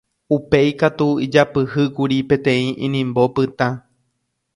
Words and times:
Upéi 0.35 0.69
katu 0.83 1.07
ijapyhýkuri 1.25 2.17
peteĩ 2.31 2.65
inimbo 2.89 3.27
pytã. 3.37 3.69